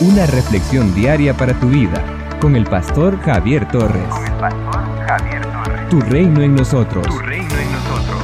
[0.00, 2.02] Una reflexión diaria para tu vida
[2.40, 4.08] con el pastor Javier Torres.
[4.08, 5.88] Con el pastor Javier Torres.
[5.90, 7.06] Tu reino en nosotros.
[7.06, 8.22] Tu reino en nosotros.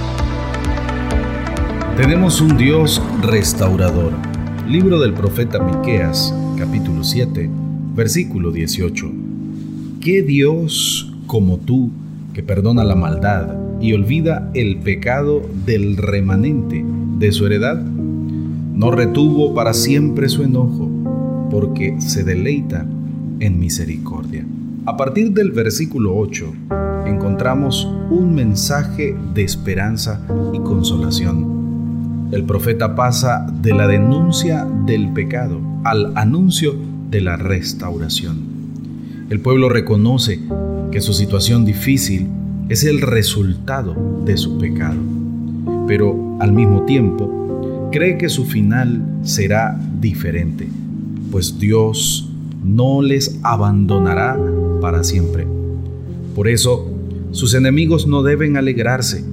[1.96, 4.12] Tenemos un Dios restaurador.
[4.66, 7.48] Libro del profeta Miqueas, capítulo 7,
[7.94, 9.12] versículo 18.
[10.00, 11.90] ¿Qué Dios como tú
[12.32, 16.84] que perdona la maldad y olvida el pecado del remanente
[17.18, 17.80] de su heredad?
[18.78, 20.88] No retuvo para siempre su enojo,
[21.50, 22.86] porque se deleita
[23.40, 24.44] en misericordia.
[24.86, 26.52] A partir del versículo 8
[27.06, 32.28] encontramos un mensaje de esperanza y consolación.
[32.32, 36.74] El profeta pasa de la denuncia del pecado al anuncio
[37.10, 38.38] de la restauración.
[39.30, 40.40] El pueblo reconoce
[40.90, 42.28] que su situación difícil
[42.68, 44.98] es el resultado de su pecado,
[45.86, 50.68] pero al mismo tiempo cree que su final será diferente,
[51.30, 52.28] pues Dios
[52.64, 54.38] no les abandonará
[54.80, 55.46] para siempre.
[56.34, 56.88] Por eso,
[57.32, 59.24] sus enemigos no deben alegrarse,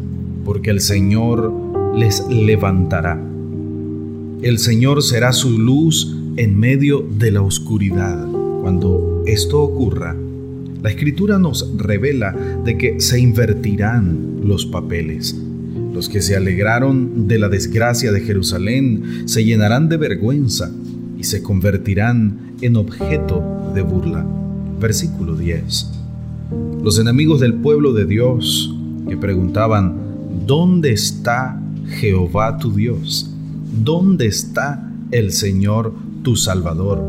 [0.44, 1.52] porque el Señor
[1.96, 3.22] les levantará.
[4.42, 8.28] El Señor será su luz en medio de la oscuridad.
[8.62, 10.16] Cuando esto ocurra,
[10.82, 15.36] la escritura nos revela de que se invertirán los papeles.
[15.94, 20.72] Los que se alegraron de la desgracia de Jerusalén se llenarán de vergüenza
[21.26, 24.26] se convertirán en objeto de burla.
[24.80, 25.92] Versículo 10.
[26.84, 28.74] Los enemigos del pueblo de Dios
[29.08, 29.96] que preguntaban,
[30.46, 33.32] ¿dónde está Jehová tu Dios?
[33.84, 37.04] ¿Dónde está el Señor tu Salvador?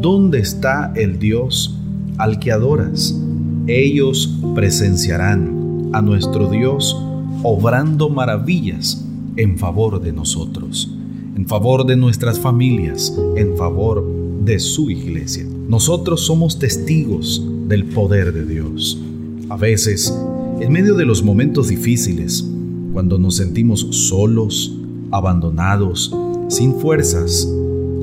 [0.00, 1.78] ¿Dónde está el Dios
[2.16, 3.20] al que adoras?
[3.66, 6.96] Ellos presenciarán a nuestro Dios
[7.42, 9.04] obrando maravillas
[9.36, 10.90] en favor de nosotros,
[11.38, 14.04] en favor de nuestras familias, en favor
[14.44, 15.46] de su iglesia.
[15.68, 19.00] Nosotros somos testigos del poder de Dios.
[19.48, 20.12] A veces,
[20.58, 22.44] en medio de los momentos difíciles,
[22.92, 24.76] cuando nos sentimos solos,
[25.12, 26.12] abandonados,
[26.48, 27.48] sin fuerzas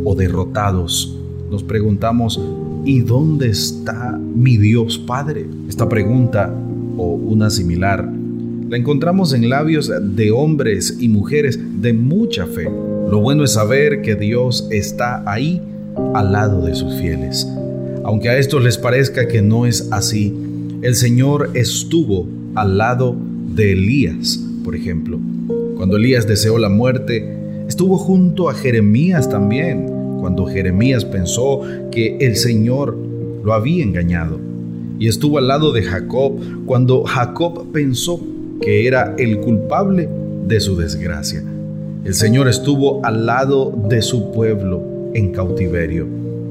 [0.05, 1.17] o derrotados,
[1.51, 2.39] nos preguntamos,
[2.85, 5.45] ¿y dónde está mi Dios Padre?
[5.67, 6.55] Esta pregunta,
[6.95, 8.09] o una similar,
[8.69, 12.63] la encontramos en labios de hombres y mujeres de mucha fe.
[12.63, 15.61] Lo bueno es saber que Dios está ahí
[16.15, 17.47] al lado de sus fieles.
[18.03, 20.33] Aunque a estos les parezca que no es así,
[20.81, 23.15] el Señor estuvo al lado
[23.55, 25.19] de Elías, por ejemplo.
[25.77, 27.37] Cuando Elías deseó la muerte,
[27.67, 29.87] estuvo junto a Jeremías también,
[30.19, 31.61] cuando Jeremías pensó
[31.91, 32.97] que el Señor
[33.43, 34.39] lo había engañado.
[34.97, 38.19] Y estuvo al lado de Jacob cuando Jacob pensó
[38.61, 40.09] que era el culpable
[40.47, 41.43] de su desgracia.
[42.03, 46.05] El Señor estuvo al lado de su pueblo en cautiverio.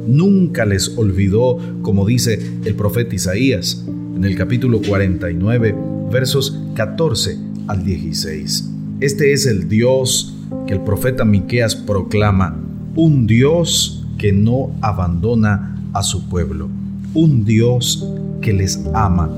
[0.07, 3.85] Nunca les olvidó, como dice el profeta Isaías
[4.17, 5.75] en el capítulo 49,
[6.11, 7.39] versos 14
[7.69, 8.71] al 16.
[9.01, 10.35] Este es el Dios
[10.67, 12.61] que el profeta Miqueas proclama,
[12.97, 16.69] un Dios que no abandona a su pueblo,
[17.15, 18.09] un Dios
[18.41, 19.31] que les ama,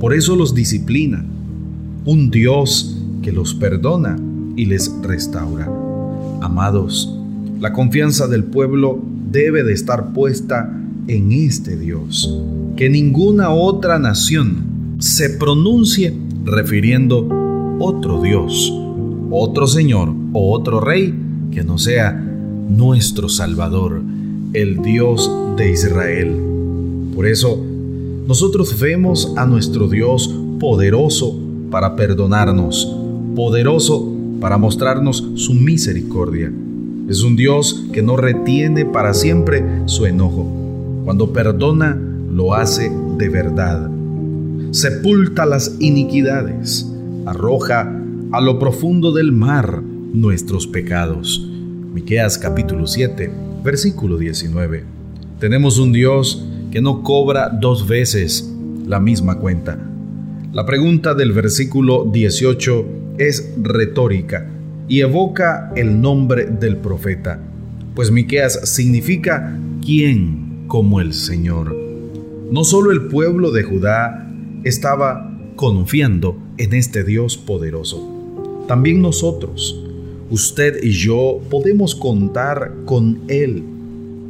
[0.00, 1.24] por eso los disciplina,
[2.04, 4.18] un Dios que los perdona
[4.56, 5.70] y les restaura.
[6.42, 7.18] Amados,
[7.60, 9.00] la confianza del pueblo
[9.30, 10.70] debe de estar puesta
[11.08, 12.38] en este Dios,
[12.76, 17.26] que ninguna otra nación se pronuncie refiriendo
[17.78, 18.72] otro Dios,
[19.30, 21.14] otro Señor o otro Rey
[21.50, 24.02] que no sea nuestro Salvador,
[24.52, 26.36] el Dios de Israel.
[27.14, 27.62] Por eso,
[28.26, 31.43] nosotros vemos a nuestro Dios poderoso
[31.74, 32.88] para perdonarnos,
[33.34, 34.08] poderoso
[34.40, 36.52] para mostrarnos su misericordia.
[37.08, 40.46] Es un Dios que no retiene para siempre su enojo.
[41.04, 43.90] Cuando perdona, lo hace de verdad.
[44.70, 46.88] Sepulta las iniquidades,
[47.26, 47.92] arroja
[48.30, 51.44] a lo profundo del mar nuestros pecados.
[51.92, 53.32] Miqueas capítulo 7,
[53.64, 54.84] versículo 19.
[55.40, 58.48] Tenemos un Dios que no cobra dos veces
[58.86, 59.90] la misma cuenta.
[60.54, 62.86] La pregunta del versículo 18
[63.18, 64.48] es retórica
[64.86, 67.40] y evoca el nombre del profeta,
[67.96, 71.76] pues Miqueas significa quién como el Señor.
[72.52, 79.84] No solo el pueblo de Judá estaba confiando en este Dios poderoso, también nosotros,
[80.30, 83.64] usted y yo, podemos contar con Él.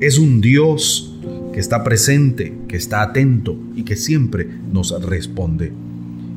[0.01, 1.19] Es un Dios
[1.53, 5.84] que está presente, que está atento y que siempre nos responde.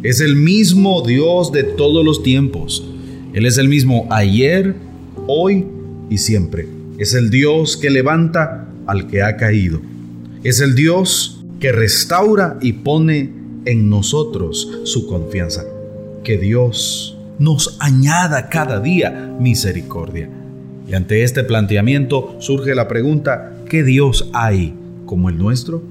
[0.04, 2.86] Es el mismo Dios de todos los tiempos.
[3.34, 4.76] Él es el mismo ayer,
[5.26, 5.66] hoy
[6.10, 6.68] y siempre.
[7.00, 9.82] Es el Dios que levanta al que ha caído.
[10.44, 13.32] Es el Dios que restaura y pone
[13.66, 15.66] en nosotros su confianza.
[16.24, 20.30] Que Dios nos añada cada día misericordia.
[20.88, 24.76] Y ante este planteamiento surge la pregunta, ¿qué Dios hay
[25.08, 25.82] como el nuestro?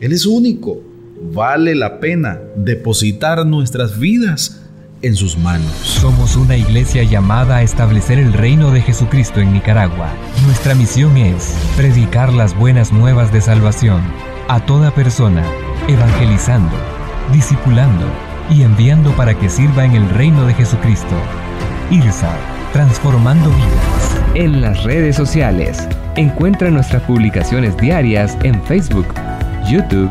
[0.00, 0.87] Él es único.
[1.20, 4.62] Vale la pena depositar nuestras vidas
[5.02, 5.70] en sus manos.
[5.82, 10.10] Somos una iglesia llamada a establecer el reino de Jesucristo en Nicaragua.
[10.44, 14.00] Nuestra misión es predicar las buenas nuevas de salvación
[14.48, 15.44] a toda persona,
[15.88, 16.76] evangelizando,
[17.32, 18.06] discipulando
[18.50, 21.16] y enviando para que sirva en el reino de Jesucristo.
[21.90, 22.34] IRSA,
[22.72, 24.16] transformando vidas.
[24.34, 29.06] En las redes sociales, encuentra nuestras publicaciones diarias en Facebook,
[29.68, 30.10] YouTube,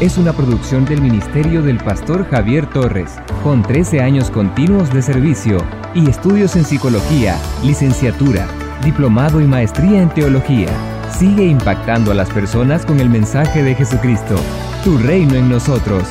[0.00, 5.58] es una producción del Ministerio del Pastor Javier Torres, con 13 años continuos de servicio
[5.92, 8.46] y estudios en psicología, licenciatura,
[8.84, 10.68] diplomado y maestría en teología.
[11.18, 14.36] Sigue impactando a las personas con el mensaje de Jesucristo.
[14.84, 16.04] Tu reino en nosotros.